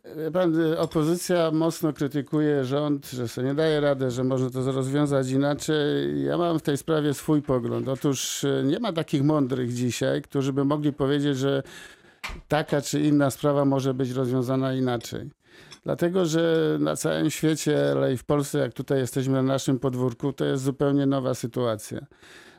Y, 0.06 0.80
opozycja 0.80 1.52
mocno 1.52 1.94
krytykuje 1.94 2.66
rząd, 2.66 3.10
że 3.10 3.28
sobie 3.28 3.48
nie 3.48 3.54
daje 3.54 3.80
rady, 3.80 4.12
że 4.12 4.24
można 4.24 4.50
to 4.50 4.72
rozwiązać 4.72 5.30
inaczej. 5.30 6.24
Ja 6.24 6.38
mam 6.38 6.60
w 6.60 6.62
tej 6.62 6.78
sprawie 6.78 7.14
swój 7.14 7.42
pogląd. 7.42 7.88
Otóż 7.88 8.44
y, 8.44 8.64
nie 8.66 8.80
ma 8.80 8.94
takich 8.94 9.24
mądrych 9.24 9.74
dzisiaj, 9.74 10.22
którzy 10.22 10.54
by 10.54 10.66
mogli 10.66 10.94
powiedzieć, 10.94 11.38
że 11.38 11.64
taka 12.48 12.82
czy 12.82 13.00
inna 13.00 13.32
sprawa 13.32 13.66
może 13.66 13.94
być 13.94 14.12
rozwiązana 14.12 14.74
inaczej. 14.74 15.30
Dlatego, 15.88 16.26
że 16.26 16.78
na 16.80 16.96
całym 16.96 17.30
świecie, 17.30 17.92
ale 17.92 18.14
i 18.14 18.18
w 18.18 18.24
Polsce, 18.24 18.60
jak 18.60 18.74
tutaj 18.74 19.00
jesteśmy 19.00 19.34
na 19.34 19.42
naszym 19.44 19.80
podwórku, 19.80 20.34
to 20.34 20.46
jest 20.46 20.64
zupełnie 20.64 21.06
nowa 21.06 21.34
sytuacja. 21.34 22.06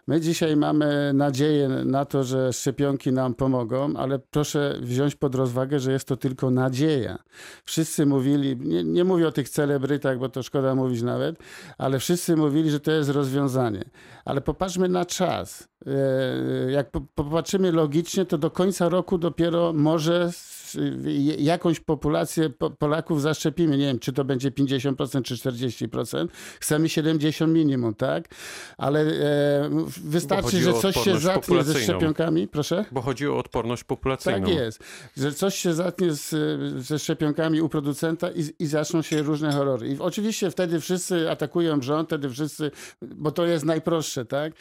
My 0.06 0.20
dzisiaj 0.20 0.56
mamy 0.56 1.12
nadzieję 1.14 1.68
na 1.68 2.04
to, 2.04 2.24
że 2.24 2.52
szczepionki 2.52 3.12
nam 3.12 3.34
pomogą, 3.34 3.96
ale 3.96 4.18
proszę 4.18 4.78
wziąć 4.80 5.14
pod 5.14 5.34
rozwagę, 5.34 5.80
że 5.80 5.92
jest 5.92 6.08
to 6.08 6.16
tylko 6.16 6.50
nadzieja. 6.50 7.18
Wszyscy 7.64 8.06
mówili, 8.06 8.56
nie, 8.56 8.84
nie 8.84 9.04
mówię 9.04 9.28
o 9.28 9.32
tych 9.32 9.48
celebrytach, 9.48 10.18
bo 10.18 10.28
to 10.28 10.42
szkoda 10.42 10.74
mówić 10.74 11.02
nawet, 11.02 11.36
ale 11.78 11.98
wszyscy 11.98 12.36
mówili, 12.36 12.70
że 12.70 12.80
to 12.80 12.92
jest 12.92 13.10
rozwiązanie. 13.10 13.84
Ale 14.24 14.40
popatrzmy 14.40 14.88
na 14.88 15.04
czas. 15.04 15.68
E, 15.86 16.70
Jak 16.70 16.90
po- 16.90 17.00
popatrzymy 17.14 17.72
logicznie, 17.72 18.24
to 18.26 18.38
do 18.38 18.50
końca 18.50 18.88
roku 18.88 19.18
dopiero 19.18 19.72
może 19.72 20.30
jakąś 21.38 21.80
populację 21.80 22.50
Po- 22.50 22.70
Polaków 22.70 23.22
zaszczepimy. 23.22 23.78
Nie 23.78 23.86
wiem, 23.86 23.98
czy 23.98 24.12
to 24.12 24.24
będzie 24.24 24.50
50% 24.50 25.22
czy 25.22 25.34
40%. 25.34 26.28
Chcemy 26.60 26.88
70 26.88 27.52
minimum, 27.52 27.94
tak? 27.94 28.28
Ale 28.78 29.00
e, 29.00 29.70
wystarczy, 30.04 30.60
że 30.60 30.72
coś 30.74 30.96
się 30.96 31.18
zatnie 31.18 31.62
ze 31.64 31.80
szczepionkami. 31.80 32.48
Proszę? 32.48 32.84
Bo 32.92 33.00
chodzi 33.00 33.28
o 33.28 33.38
odporność 33.38 33.84
populacyjną. 33.84 34.46
Tak 34.46 34.56
jest. 34.56 34.80
Że 35.16 35.32
coś 35.32 35.54
się 35.54 35.74
zatnie 35.74 36.12
z, 36.12 36.34
ze 36.84 36.98
szczepionkami 36.98 37.60
u 37.60 37.68
producenta 37.68 38.30
i, 38.30 38.44
i 38.58 38.66
zaczną 38.66 39.02
się 39.02 39.22
różne 39.22 39.52
horrory. 39.52 39.88
I 39.88 39.98
oczywiście 39.98 40.50
wtedy 40.50 40.80
wszyscy 40.80 41.30
atakują 41.30 41.82
rząd, 41.82 42.08
wtedy 42.08 42.30
wszyscy, 42.30 42.70
bo 43.02 43.30
to 43.30 43.46
jest 43.46 43.64
najprostsze, 43.64 44.24
tak? 44.24 44.52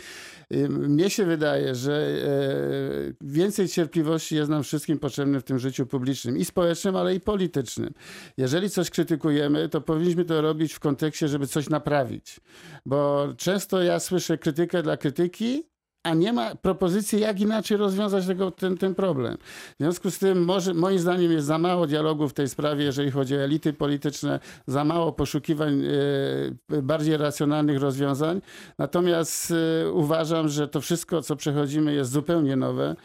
Mnie 0.70 1.10
się 1.10 1.26
wydaje, 1.26 1.76
że 1.76 1.92
e, 1.92 3.14
więcej 3.22 3.68
cierpliwości 3.68 4.36
jest 4.36 4.50
nam 4.50 4.64
wszystkim 4.64 5.00
potrzebne 5.00 5.40
w 5.40 5.44
tym 5.44 5.60
życiu 5.60 5.86
publicznym 5.86 5.97
i 6.38 6.46
społecznym, 6.46 6.96
ale 6.96 7.16
i 7.16 7.20
politycznym. 7.20 7.94
Jeżeli 8.38 8.70
coś 8.70 8.90
krytykujemy, 8.90 9.70
to 9.70 9.82
powinniśmy 9.82 10.26
to 10.26 10.42
robić 10.42 10.74
w 10.74 10.80
kontekście, 10.80 11.28
żeby 11.28 11.48
coś 11.48 11.70
naprawić. 11.70 12.40
Bo 12.86 13.28
często 13.38 13.84
ja 13.84 14.00
słyszę 14.00 14.38
krytykę 14.38 14.84
dla 14.84 14.98
krytyki, 14.98 15.64
a 16.08 16.14
nie 16.14 16.34
ma 16.34 16.56
propozycji, 16.56 17.20
jak 17.20 17.40
inaczej 17.40 17.78
rozwiązać 17.78 18.28
tego, 18.28 18.52
ten, 18.52 18.78
ten 18.78 18.96
problem. 18.96 19.38
W 19.80 19.84
związku 19.84 20.12
z 20.12 20.20
tym, 20.20 20.46
może, 20.46 20.74
moim 20.74 21.00
zdaniem, 21.00 21.32
jest 21.32 21.48
za 21.48 21.58
mało 21.58 21.88
dialogu 21.88 22.30
w 22.30 22.34
tej 22.34 22.50
sprawie, 22.50 22.84
jeżeli 22.84 23.12
chodzi 23.12 23.36
o 23.36 23.40
elity 23.40 23.74
polityczne, 23.74 24.40
za 24.68 24.84
mało 24.84 25.14
poszukiwań 25.14 25.84
e, 26.72 26.82
bardziej 26.82 27.18
racjonalnych 27.18 27.82
rozwiązań. 27.82 28.42
Natomiast 28.78 29.54
e, 29.86 29.92
uważam, 29.92 30.50
że 30.50 30.68
to 30.68 30.82
wszystko, 30.82 31.22
co 31.22 31.36
przechodzimy, 31.36 31.94
jest 31.94 32.12
zupełnie 32.12 32.56
nowe. 32.56 32.96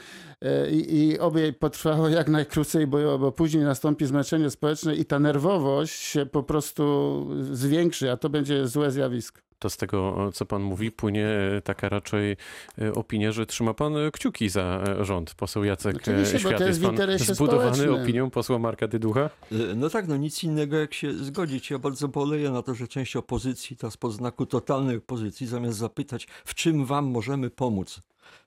E, 0.42 0.70
I, 0.70 0.98
I 0.98 1.18
oby 1.18 1.52
potrwało 1.52 2.08
jak 2.08 2.28
najkrócej, 2.28 2.86
bo, 2.86 3.18
bo 3.18 3.32
później 3.32 3.64
nastąpi 3.64 4.06
zmęczenie 4.06 4.50
społeczne 4.50 4.96
i 4.96 5.04
ta 5.04 5.18
nerwowość 5.18 5.94
się 5.94 6.26
po 6.26 6.42
prostu 6.42 7.26
zwiększy, 7.40 8.10
a 8.10 8.16
to 8.16 8.28
będzie 8.30 8.66
złe 8.66 8.90
zjawisko. 8.90 9.40
To 9.62 9.70
z 9.70 9.76
tego, 9.76 10.30
co 10.34 10.46
pan 10.46 10.62
mówi, 10.62 10.90
płynie 10.90 11.28
taka 11.64 11.88
raczej 11.88 12.36
e, 12.78 12.92
opinia, 12.94 13.32
że 13.32 13.46
trzyma 13.46 13.74
pan 13.74 13.96
e, 13.96 14.10
kciuki 14.10 14.48
za 14.48 14.84
e, 15.00 15.04
rząd. 15.04 15.34
Poseł 15.34 15.64
Jacek 15.64 15.96
Oczywiście, 15.96 16.36
e, 16.36 16.40
bo 16.40 16.48
Świat. 16.48 16.58
to 16.58 16.66
jest 16.66 16.80
w 16.80 16.82
pan 16.82 16.90
interesie 16.90 17.34
zbudowany 17.34 17.74
społecznym. 17.74 18.02
opinią 18.02 18.30
posła 18.30 18.58
Marka 18.58 18.88
Dyducha? 18.88 19.20
E, 19.20 19.30
No 19.76 19.90
tak, 19.90 20.08
no 20.08 20.16
nic 20.16 20.44
innego 20.44 20.76
jak 20.76 20.94
się 20.94 21.12
zgodzić. 21.14 21.70
Ja 21.70 21.78
bardzo 21.78 22.08
boleję 22.08 22.50
na 22.50 22.62
to, 22.62 22.74
że 22.74 22.88
część 22.88 23.16
opozycji, 23.16 23.76
ta 23.76 23.90
spod 23.90 24.12
znaku 24.12 24.46
totalnej 24.46 24.96
opozycji, 24.96 25.46
zamiast 25.46 25.78
zapytać, 25.78 26.26
w 26.44 26.54
czym 26.54 26.86
wam 26.86 27.04
możemy 27.06 27.50
pomóc, 27.50 28.00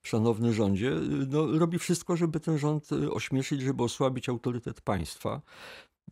szanowny 0.04 0.54
rządzie, 0.54 0.92
e, 0.92 1.00
no, 1.30 1.60
robi 1.60 1.80
wszystko, 1.80 2.18
żeby 2.18 2.40
ten 2.40 2.58
rząd 2.58 2.90
e, 2.92 3.12
ośmieszyć, 3.12 3.62
żeby 3.62 3.84
osłabić 3.84 4.30
autorytet 4.30 4.82
państwa, 4.82 5.42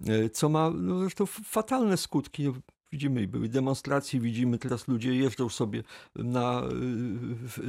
e, 0.08 0.30
co 0.30 0.50
ma 0.50 0.70
no, 0.70 1.00
zresztą 1.00 1.26
fatalne 1.26 1.98
skutki. 1.98 2.52
Widzimy, 2.94 3.28
były 3.28 3.50
demonstracje, 3.50 4.20
widzimy 4.20 4.58
teraz 4.58 4.88
ludzie 4.88 5.16
jeżdżą 5.16 5.50
sobie 5.50 5.84
na 6.16 6.64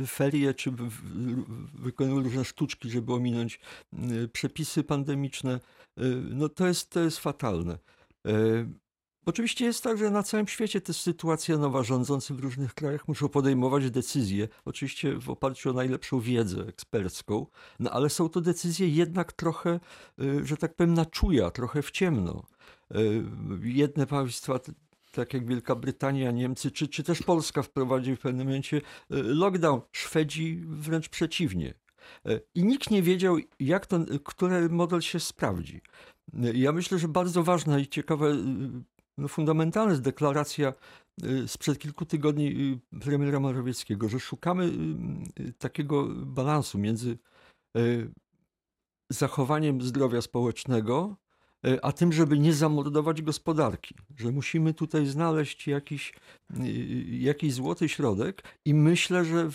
ferie, 0.07 0.55
czy 0.55 0.73
wykonują 1.75 2.23
różne 2.23 2.45
sztuczki, 2.45 2.91
żeby 2.91 3.13
ominąć 3.13 3.61
y, 3.93 4.29
przepisy 4.29 4.85
pandemiczne. 4.85 5.61
Y, 5.99 6.23
No 6.31 6.49
to 6.49 6.67
jest, 6.67 6.91
to 6.91 7.01
jest 7.01 7.19
fatalne. 7.19 7.79
Y, 8.27 8.67
Oczywiście 9.27 9.65
jest 9.65 9.83
tak, 9.83 9.99
że 9.99 10.11
na 10.11 10.23
całym 10.23 10.47
świecie 10.47 10.81
to 10.81 10.91
jest 10.93 11.01
sytuacja 11.01 11.59
nowa. 11.59 11.83
Rządzący 11.83 12.35
w 12.35 12.41
różnych 12.41 12.75
krajach 12.75 13.09
muszą 13.09 13.29
podejmować 13.29 13.91
decyzje, 13.91 14.49
oczywiście 14.65 15.19
w 15.19 15.31
oparciu 15.31 15.71
o 15.71 15.73
najlepszą 15.73 16.21
wiedzę 16.21 16.67
ekspercką, 16.67 17.47
no 17.81 17.91
ale 17.91 18.11
są 18.11 18.29
to 18.29 18.41
decyzje 18.41 18.89
jednak 18.89 19.33
trochę, 19.33 19.81
że 20.43 20.57
tak 20.57 20.75
powiem, 20.75 20.95
na 20.95 21.07
czuja, 21.07 21.51
trochę 21.51 21.83
w 21.83 21.91
ciemno. 21.91 22.47
Jedne 23.63 24.07
państwa, 24.07 24.61
tak 25.15 25.35
jak 25.35 25.47
Wielka 25.47 25.75
Brytania, 25.75 26.31
Niemcy, 26.31 26.71
czy, 26.71 26.89
czy 26.89 27.03
też 27.03 27.23
Polska 27.23 27.63
wprowadziły 27.63 28.17
w 28.17 28.21
pewnym 28.21 28.47
momencie 28.47 28.77
y, 28.77 28.83
lockdown. 29.11 29.81
Szwedzi 29.93 30.63
wręcz 30.67 31.09
przeciwnie. 31.09 31.75
Y, 32.29 32.41
I 32.55 32.65
nikt 32.65 32.91
nie 32.91 33.03
wiedział, 33.03 33.37
jak 33.61 33.87
ten, 33.87 34.07
który 34.25 34.69
model 34.69 35.01
się 35.01 35.21
sprawdzi. 35.21 35.81
Y, 36.35 36.57
Ja 36.57 36.73
myślę, 36.73 36.99
że 36.99 37.09
bardzo 37.09 37.43
ważna 37.43 37.79
i 37.79 37.87
ciekawa, 37.87 38.27
no 39.19 39.29
fundamentalna 39.29 39.91
jest 39.91 40.03
deklaracja 40.03 40.73
sprzed 41.47 41.79
kilku 41.79 42.07
tygodni 42.07 42.81
premiera 43.01 43.41
Morawieckiego, 43.41 44.09
że 44.09 44.21
szukamy 44.21 44.73
takiego 45.59 46.09
balansu 46.09 46.79
między 46.79 47.19
zachowaniem 49.11 49.83
zdrowia 49.83 50.23
społecznego, 50.23 51.17
a 51.83 51.93
tym, 51.93 52.13
żeby 52.13 52.39
nie 52.39 52.53
zamordować 52.53 53.23
gospodarki. 53.23 53.95
Że 54.17 54.33
musimy 54.33 54.75
tutaj 54.75 55.07
znaleźć 55.07 55.67
jakiś, 55.67 56.13
y, 56.61 56.69
jakiś 57.11 57.53
złoty 57.53 57.89
środek 57.89 58.43
i 58.65 58.75
myślę, 58.75 59.25
że 59.25 59.49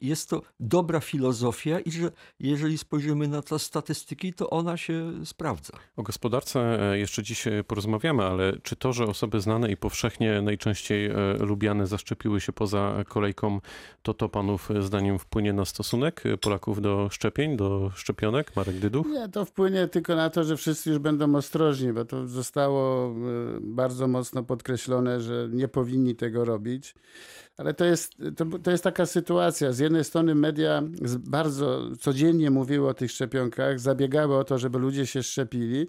jest 0.00 0.30
to 0.30 0.42
dobra 0.60 1.00
filozofia 1.00 1.80
i 1.80 1.90
że 1.90 2.10
jeżeli 2.40 2.78
spojrzymy 2.78 3.28
na 3.28 3.42
te 3.42 3.58
statystyki, 3.58 4.32
to 4.32 4.50
ona 4.50 4.76
się 4.76 5.12
sprawdza. 5.24 5.72
O 5.96 6.02
gospodarce 6.02 6.90
e, 6.92 6.98
jeszcze 6.98 7.22
dziś 7.22 7.46
e, 7.46 7.64
porozmawiamy, 7.64 8.24
ale 8.24 8.52
czy 8.62 8.76
to, 8.76 8.92
że 8.92 9.04
osoby 9.04 9.40
znane 9.40 9.72
i 9.72 9.76
powszechnie 9.76 10.42
najczęściej 10.42 11.06
e, 11.06 11.14
lubiane 11.40 11.86
zaszczepiły 11.86 12.40
się 12.40 12.52
poza 12.52 13.04
kolejką, 13.08 13.60
to 14.02 14.14
to 14.14 14.28
panów 14.28 14.70
e, 14.70 14.82
zdaniem 14.82 15.18
wpłynie 15.18 15.52
na 15.52 15.64
stosunek 15.64 16.26
e, 16.26 16.36
Polaków 16.36 16.80
do 16.80 17.08
szczepień, 17.10 17.56
do 17.56 17.90
szczepionek? 17.94 18.56
Marek 18.56 18.78
Dyduch? 18.78 19.06
Nie, 19.06 19.28
to 19.28 19.44
wpłynie 19.44 19.88
tylko 19.88 20.16
na 20.16 20.30
to, 20.30 20.44
że 20.44 20.56
wszyscy 20.56 20.90
już 20.90 20.98
będą 20.98 21.23
ostrożni, 21.34 21.92
bo 21.92 22.04
to 22.04 22.28
zostało 22.28 23.06
e, 23.08 23.14
bardzo 23.60 24.08
mocno 24.08 24.42
podkreślone, 24.42 25.20
że 25.20 25.48
nie 25.52 25.68
powinni 25.68 26.16
tego 26.16 26.44
robić. 26.44 26.94
Ale 27.56 27.74
to 27.74 27.84
jest, 27.84 28.12
to, 28.36 28.58
to 28.58 28.70
jest 28.70 28.84
taka 28.84 29.06
sytuacja. 29.06 29.72
Z 29.72 29.78
jednej 29.78 30.04
strony 30.04 30.34
media 30.34 30.82
bardzo 31.18 31.90
codziennie 32.00 32.50
mówiły 32.50 32.88
o 32.88 32.94
tych 32.94 33.10
szczepionkach, 33.10 33.80
zabiegały 33.80 34.36
o 34.36 34.44
to, 34.44 34.58
żeby 34.58 34.78
ludzie 34.78 35.06
się 35.06 35.22
szczepili. 35.22 35.86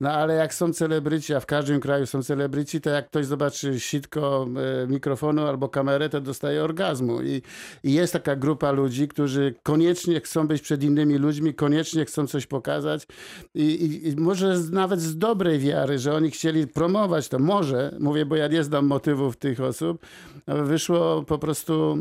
No 0.00 0.10
ale 0.10 0.34
jak 0.34 0.54
są 0.54 0.72
celebryci, 0.72 1.34
a 1.34 1.40
w 1.40 1.46
każdym 1.46 1.80
kraju 1.80 2.06
są 2.06 2.22
celebryci, 2.22 2.80
to 2.80 2.90
jak 2.90 3.06
ktoś 3.06 3.26
zobaczy 3.26 3.80
sitko 3.80 4.48
e, 4.82 4.86
mikrofonu 4.86 5.46
albo 5.46 5.68
kamerę, 5.68 6.08
to 6.08 6.20
dostaje 6.20 6.64
orgazmu. 6.64 7.22
I, 7.22 7.42
I 7.82 7.92
jest 7.92 8.12
taka 8.12 8.36
grupa 8.36 8.70
ludzi, 8.70 9.08
którzy 9.08 9.54
koniecznie 9.62 10.20
chcą 10.20 10.48
być 10.48 10.62
przed 10.62 10.82
innymi 10.82 11.18
ludźmi, 11.18 11.54
koniecznie 11.54 12.04
chcą 12.04 12.26
coś 12.26 12.46
pokazać. 12.46 13.06
I, 13.54 13.62
i, 13.62 14.08
i 14.08 14.16
może 14.16 14.58
nawet 14.70 15.00
z 15.00 15.18
dobrej 15.18 15.58
wiary, 15.58 15.98
że 15.98 16.14
oni 16.14 16.30
chcieli 16.30 16.66
promować 16.66 17.28
to. 17.28 17.38
Może, 17.38 17.96
mówię, 18.00 18.26
bo 18.26 18.36
ja 18.36 18.48
nie 18.48 18.64
znam 18.64 18.86
motywów 18.86 19.36
tych 19.36 19.60
osób, 19.60 20.06
ale 20.46 20.62
wyszło 20.98 21.22
po 21.22 21.38
prostu 21.38 21.98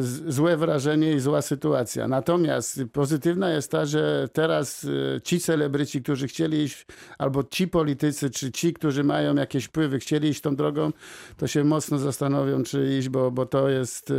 z- 0.00 0.34
złe 0.34 0.56
wrażenie 0.56 1.12
i 1.12 1.20
zła 1.20 1.42
sytuacja. 1.42 2.08
Natomiast 2.08 2.80
pozytywna 2.92 3.50
jest 3.50 3.70
ta, 3.70 3.86
że 3.86 4.28
teraz 4.32 4.84
e, 5.16 5.20
ci 5.20 5.40
celebryci, 5.40 6.02
którzy 6.02 6.28
chcieli 6.28 6.62
iść, 6.62 6.86
albo 7.18 7.44
ci 7.44 7.68
politycy, 7.68 8.30
czy 8.30 8.52
ci, 8.52 8.72
którzy 8.72 9.04
mają 9.04 9.34
jakieś 9.34 9.64
wpływy, 9.64 9.98
chcieli 9.98 10.28
iść 10.28 10.40
tą 10.40 10.56
drogą, 10.56 10.92
to 11.36 11.46
się 11.46 11.64
mocno 11.64 11.98
zastanowią, 11.98 12.62
czy 12.62 12.96
iść, 12.98 13.08
bo, 13.08 13.30
bo 13.30 13.46
to 13.46 13.68
jest 13.68 14.10
e, 14.10 14.14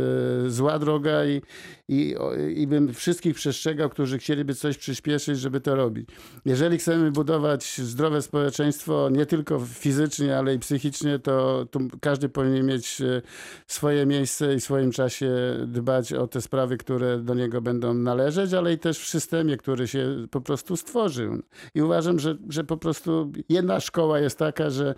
zła 0.50 0.78
droga 0.78 1.24
i, 1.24 1.42
i, 1.88 2.14
i 2.56 2.66
bym 2.66 2.94
wszystkich 2.94 3.34
przestrzegał, 3.34 3.88
którzy 3.90 4.18
chcieliby 4.18 4.54
coś 4.54 4.78
przyspieszyć, 4.78 5.38
żeby 5.38 5.60
to 5.60 5.74
robić. 5.76 6.08
Jeżeli 6.44 6.78
chcemy 6.78 7.10
budować 7.12 7.78
zdrowe 7.80 8.22
społeczeństwo, 8.22 9.08
nie 9.12 9.26
tylko 9.26 9.60
fizycznie, 9.60 10.38
ale 10.38 10.54
i 10.54 10.58
psychicznie, 10.58 11.18
to, 11.18 11.66
każdy 12.00 12.28
powinien 12.28 12.66
mieć 12.66 13.00
e, 13.00 13.22
swoje 13.66 14.06
miejsce 14.06 14.21
i 14.22 14.26
w 14.60 14.64
swoim 14.64 14.92
czasie 14.92 15.30
dbać 15.66 16.12
o 16.12 16.26
te 16.26 16.40
sprawy, 16.40 16.76
które 16.76 17.18
do 17.18 17.34
niego 17.34 17.60
będą 17.60 17.94
należeć, 17.94 18.52
ale 18.54 18.72
i 18.72 18.78
też 18.78 18.98
w 18.98 19.08
systemie, 19.08 19.56
który 19.56 19.88
się 19.88 20.26
po 20.30 20.40
prostu 20.40 20.76
stworzył. 20.76 21.42
I 21.74 21.82
uważam, 21.82 22.18
że, 22.18 22.36
że 22.48 22.64
po 22.64 22.76
prostu 22.76 23.32
jedna 23.48 23.80
szkoła 23.80 24.18
jest 24.18 24.38
taka, 24.38 24.70
że, 24.70 24.94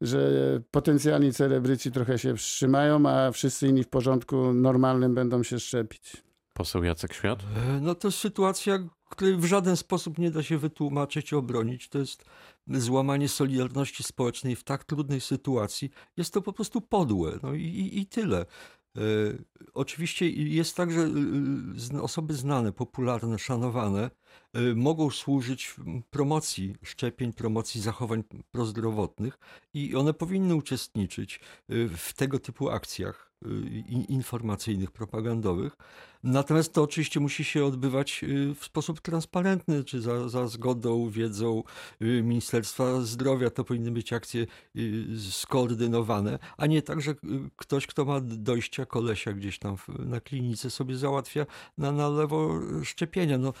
że 0.00 0.30
potencjalni 0.70 1.32
celebryci 1.32 1.92
trochę 1.92 2.18
się 2.18 2.36
wstrzymają, 2.36 3.06
a 3.08 3.30
wszyscy 3.32 3.68
inni 3.68 3.84
w 3.84 3.88
porządku 3.88 4.52
normalnym 4.52 5.14
będą 5.14 5.42
się 5.42 5.60
szczepić. 5.60 6.16
Poseł 6.54 6.84
Jacek 6.84 7.14
Świat? 7.14 7.38
E, 7.56 7.80
No 7.80 7.94
to 7.94 8.08
jest 8.08 8.18
sytuacja, 8.18 8.78
której 9.08 9.36
w 9.36 9.44
żaden 9.44 9.76
sposób 9.76 10.18
nie 10.18 10.30
da 10.30 10.42
się 10.42 10.58
wytłumaczyć, 10.58 11.32
obronić. 11.32 11.88
To 11.88 11.98
jest 11.98 12.24
złamanie 12.66 13.28
solidarności 13.28 14.02
społecznej 14.02 14.56
w 14.56 14.64
tak 14.64 14.84
trudnej 14.84 15.20
sytuacji. 15.20 15.90
Jest 16.16 16.34
to 16.34 16.42
po 16.42 16.52
prostu 16.52 16.80
podłe. 16.80 17.38
No 17.42 17.54
i, 17.54 17.62
i, 17.64 17.98
i 17.98 18.06
tyle. 18.06 18.46
E, 18.96 19.00
Oczywiście 19.74 20.30
jest 20.30 20.76
tak, 20.76 20.92
że 20.92 21.08
zna- 21.76 22.02
osoby 22.02 22.34
znane, 22.34 22.72
popularne, 22.72 23.38
szanowane 23.38 24.10
y, 24.56 24.74
mogą 24.74 25.10
służyć 25.10 25.74
promocji 26.10 26.74
szczepień, 26.82 27.32
promocji 27.32 27.80
zachowań 27.80 28.24
prozdrowotnych 28.50 29.38
i 29.74 29.96
one 29.96 30.14
powinny 30.14 30.54
uczestniczyć 30.54 31.40
w 31.96 32.12
tego 32.16 32.38
typu 32.38 32.70
akcjach 32.70 33.27
i- 33.27 33.27
informacyjnych, 34.08 34.90
propagandowych. 34.90 35.76
Natomiast 36.22 36.72
to 36.72 36.82
oczywiście 36.82 37.20
musi 37.20 37.44
się 37.44 37.64
odbywać 37.64 38.24
y, 38.24 38.54
w 38.54 38.64
sposób 38.64 39.00
transparentny, 39.00 39.84
czy 39.84 40.00
za, 40.00 40.28
za 40.28 40.46
zgodą, 40.46 41.10
wiedzą 41.10 41.62
y, 42.02 42.22
Ministerstwa 42.22 43.00
Zdrowia. 43.00 43.50
To 43.50 43.64
powinny 43.64 43.90
być 43.90 44.12
akcje 44.12 44.46
y, 44.76 45.06
skoordynowane, 45.30 46.38
a 46.56 46.66
nie 46.66 46.82
tak, 46.82 47.00
że 47.00 47.14
ktoś, 47.56 47.86
kto 47.86 48.04
ma 48.04 48.20
dojścia 48.20 48.86
kolesia 48.86 49.32
gdzieś 49.32 49.58
tam 49.58 49.76
na 49.98 50.20
klinice 50.20 50.70
sobie 50.70 50.96
załatwia 50.96 51.46
na, 51.78 51.92
na 51.92 52.08
lewo 52.08 52.60
szczepienia. 52.84 53.38
No, 53.38 53.52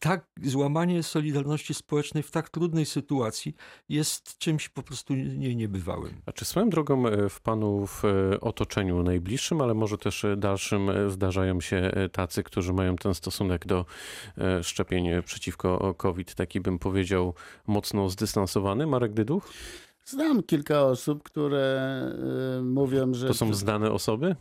tak, 0.00 0.26
złamanie 0.42 1.02
solidarności 1.02 1.74
społecznej 1.74 2.22
w 2.22 2.30
tak 2.30 2.48
trudnej 2.48 2.86
sytuacji 2.86 3.54
jest 3.88 4.38
czymś 4.38 4.68
po 4.68 4.82
prostu 4.82 5.14
nie, 5.14 5.54
niebywałym. 5.54 6.20
A 6.26 6.32
czy 6.32 6.44
swoją 6.44 6.70
drogą 6.70 7.06
e, 7.06 7.28
w 7.28 7.40
panu 7.40 7.86
w 7.86 8.04
e, 8.04 8.40
otoczeniu 8.40 9.02
najbliższym, 9.02 9.60
ale 9.60 9.74
może 9.74 9.98
też 9.98 10.24
e, 10.24 10.36
dalszym 10.36 10.90
zdarzają 11.10 11.60
się 11.60 11.92
tacy, 12.12 12.42
którzy 12.42 12.72
mają 12.72 12.96
ten 12.96 13.14
stosunek 13.14 13.66
do 13.66 13.84
szczepień 14.62 15.08
przeciwko 15.24 15.94
COVID, 15.94 16.34
taki 16.34 16.60
bym 16.60 16.78
powiedział 16.78 17.34
mocno 17.66 18.08
zdystansowany? 18.08 18.86
Marek 18.86 19.12
Dyduch? 19.12 19.48
Znam 20.04 20.42
kilka 20.42 20.82
osób, 20.82 21.22
które 21.22 22.02
mówią, 22.62 23.14
że... 23.14 23.28
To 23.28 23.34
są 23.34 23.54
znane 23.54 23.92
osoby? 23.92 24.36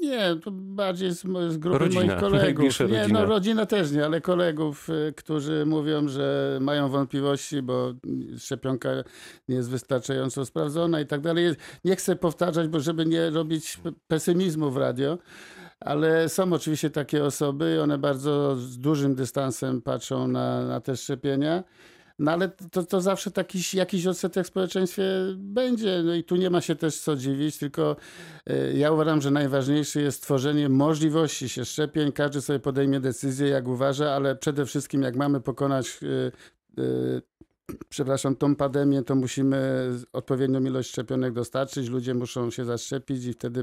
Nie, 0.00 0.36
to 0.44 0.50
bardziej 0.50 1.12
z, 1.12 1.22
z 1.48 1.58
grupy 1.58 1.78
Rodzina, 1.78 2.06
moich 2.06 2.20
kolegów. 2.30 2.80
Nie, 2.80 2.86
rodzina. 2.86 3.20
no 3.20 3.26
rodzina 3.26 3.66
też 3.66 3.92
nie, 3.92 4.04
ale 4.04 4.20
kolegów, 4.20 4.88
y, 4.90 5.12
którzy 5.16 5.66
mówią, 5.66 6.08
że 6.08 6.58
mają 6.60 6.88
wątpliwości, 6.88 7.62
bo 7.62 7.94
szczepionka 8.38 8.90
nie 9.48 9.56
jest 9.56 9.70
wystarczająco 9.70 10.46
sprawdzona 10.46 11.00
i 11.00 11.06
tak 11.06 11.20
dalej. 11.20 11.54
Nie 11.84 11.96
chcę 11.96 12.16
powtarzać, 12.16 12.68
bo 12.68 12.80
żeby 12.80 13.06
nie 13.06 13.30
robić 13.30 13.78
pesymizmu 14.08 14.70
w 14.70 14.76
radio, 14.76 15.18
ale 15.80 16.28
są 16.28 16.52
oczywiście 16.52 16.90
takie 16.90 17.24
osoby 17.24 17.74
i 17.76 17.78
one 17.78 17.98
bardzo 17.98 18.56
z 18.56 18.78
dużym 18.78 19.14
dystansem 19.14 19.82
patrzą 19.82 20.28
na, 20.28 20.64
na 20.64 20.80
te 20.80 20.96
szczepienia. 20.96 21.64
No 22.18 22.32
ale 22.32 22.48
to, 22.48 22.82
to 22.82 23.00
zawsze 23.00 23.30
taki, 23.30 23.58
jakiś 23.76 24.06
odsetek 24.06 24.44
w 24.44 24.48
społeczeństwie 24.48 25.02
będzie. 25.36 26.02
No 26.04 26.14
i 26.14 26.24
tu 26.24 26.36
nie 26.36 26.50
ma 26.50 26.60
się 26.60 26.76
też 26.76 27.00
co 27.00 27.16
dziwić, 27.16 27.58
tylko 27.58 27.96
e, 28.46 28.72
ja 28.72 28.92
uważam, 28.92 29.20
że 29.20 29.30
najważniejsze 29.30 30.02
jest 30.02 30.22
tworzenie 30.22 30.68
możliwości 30.68 31.48
się 31.48 31.64
szczepień. 31.64 32.12
Każdy 32.12 32.40
sobie 32.40 32.58
podejmie 32.58 33.00
decyzję, 33.00 33.48
jak 33.48 33.68
uważa, 33.68 34.12
ale 34.12 34.36
przede 34.36 34.66
wszystkim, 34.66 35.02
jak 35.02 35.16
mamy 35.16 35.40
pokonać, 35.40 36.00
e, 36.02 36.82
e, 36.82 37.20
przepraszam, 37.88 38.36
tą 38.36 38.56
pandemię, 38.56 39.02
to 39.02 39.14
musimy 39.14 39.90
odpowiednią 40.12 40.60
ilość 40.60 40.90
szczepionek 40.90 41.32
dostarczyć. 41.32 41.88
Ludzie 41.88 42.14
muszą 42.14 42.50
się 42.50 42.64
zaszczepić 42.64 43.24
i 43.24 43.32
wtedy 43.32 43.62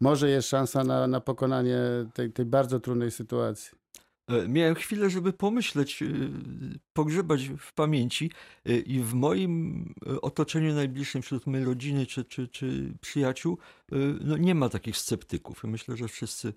może 0.00 0.30
jest 0.30 0.48
szansa 0.48 0.84
na, 0.84 1.06
na 1.06 1.20
pokonanie 1.20 1.78
tej, 2.14 2.32
tej 2.32 2.44
bardzo 2.44 2.80
trudnej 2.80 3.10
sytuacji. 3.10 3.83
E, 4.28 4.48
Miałem 4.48 4.74
chwilę, 4.74 5.10
żeby 5.10 5.32
pomyśleć, 5.32 6.02
y, 6.02 6.30
pogrzebać 6.92 7.48
w 7.58 7.72
pamięci 7.72 8.30
y, 8.68 8.80
i 8.80 9.00
w 9.00 9.14
moim 9.14 9.94
otoczeniu 10.22 10.74
najbliższym, 10.74 11.22
wśród 11.22 11.46
mojej 11.46 11.66
rodziny 11.66 12.06
czy, 12.06 12.24
czy, 12.24 12.48
czy 12.48 12.94
przyjaciół, 13.00 13.58
no 14.20 14.36
nie 14.36 14.54
ma 14.54 14.68
takich 14.68 14.96
sceptyków. 14.96 15.64
Myślę, 15.64 15.96
że 15.96 16.08
wszyscy 16.08 16.52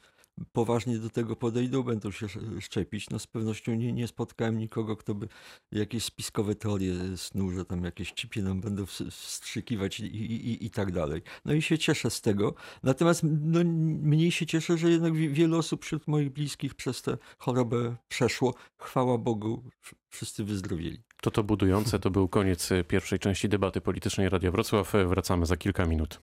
poważnie 0.54 0.98
do 0.98 1.10
tego 1.10 1.36
podejdą, 1.36 1.84
będą 1.84 2.12
się 2.12 2.26
sz- 2.26 2.64
szczepić. 2.64 3.10
No 3.10 3.20
z 3.20 3.28
pewnością 3.28 3.76
nie, 3.76 3.94
nie 3.94 4.08
spotkałem 4.08 4.58
nikogo, 4.58 4.98
kto 4.98 5.16
by 5.16 5.28
jakieś 5.72 6.04
spiskowe 6.04 6.56
teorie 6.56 6.94
snuł, 7.18 7.52
że 7.52 7.66
tam 7.66 7.84
jakieś 7.84 8.14
chipy 8.14 8.42
nam 8.44 8.62
będą 8.62 8.84
ws- 8.84 9.12
wstrzykiwać 9.12 10.00
i, 10.00 10.04
i, 10.06 10.50
i, 10.52 10.66
i 10.66 10.70
tak 10.70 10.92
dalej. 10.92 11.22
No 11.46 11.54
i 11.54 11.62
się 11.62 11.78
cieszę 11.78 12.10
z 12.10 12.22
tego. 12.22 12.54
Natomiast 12.84 13.22
no, 13.24 13.60
mniej 13.64 14.32
się 14.32 14.46
cieszę, 14.46 14.78
że 14.78 14.90
jednak 14.92 15.14
wi- 15.14 15.30
wiele 15.30 15.58
osób 15.58 15.84
wśród 15.86 16.08
moich 16.08 16.30
bliskich 16.34 16.76
przez 16.76 17.02
tę 17.02 17.18
chorobę 17.38 17.96
przeszło. 18.08 18.54
Chwała 18.78 19.18
Bogu, 19.18 19.64
wszyscy 20.10 20.44
wyzdrowieli. 20.44 21.04
To 21.22 21.32
to 21.32 21.44
budujące, 21.44 22.00
to 22.00 22.10
był 22.10 22.28
koniec 22.28 22.72
e, 22.72 22.84
pierwszej 22.84 23.20
części 23.20 23.50
debaty 23.50 23.82
politycznej 23.82 24.30
Radia 24.30 24.52
Wrocław. 24.52 24.96
E, 24.96 25.06
Wracamy 25.06 25.46
za 25.46 25.58
kilka 25.58 25.86
minut. 25.86 26.22